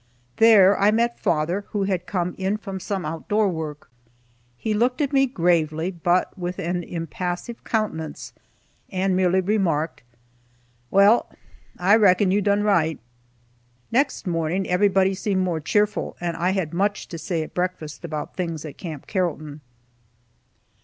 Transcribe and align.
There 0.37 0.75
I 0.79 0.89
met 0.89 1.19
father, 1.19 1.65
who 1.73 1.83
had 1.83 2.07
come 2.07 2.33
in 2.39 2.57
from 2.57 2.79
some 2.79 3.05
out 3.05 3.27
door 3.27 3.47
work. 3.49 3.87
He 4.57 4.73
looked 4.73 4.99
at 4.99 5.13
me 5.13 5.27
gravely, 5.27 5.91
but 5.91 6.35
with 6.35 6.57
an 6.57 6.83
impassive 6.83 7.63
countenance, 7.63 8.33
and 8.89 9.15
merely 9.15 9.41
remarked, 9.41 10.01
"Well, 10.89 11.29
I 11.77 11.95
reckon 11.97 12.31
you've 12.31 12.45
done 12.45 12.63
right." 12.63 12.97
Next 13.91 14.25
morning 14.25 14.67
everybody 14.67 15.13
seemed 15.13 15.43
more 15.43 15.59
cheerful, 15.59 16.17
and 16.19 16.35
I 16.35 16.49
had 16.49 16.73
much 16.73 17.07
to 17.09 17.19
say 17.19 17.43
at 17.43 17.53
breakfast 17.53 18.03
about 18.03 18.35
things 18.35 18.65
at 18.65 18.77
Camp 18.79 19.05
Carrollton. 19.05 19.61